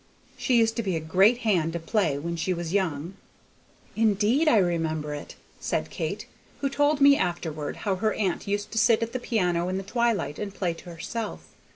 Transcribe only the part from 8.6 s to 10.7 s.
to sit at the piano in the twilight and